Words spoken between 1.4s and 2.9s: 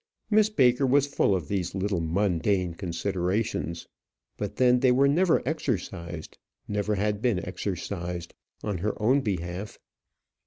these little mundane